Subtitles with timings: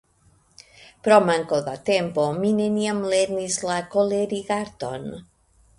[1.07, 5.09] Pro manko da tempo mi neniam lernis la kolerigarton.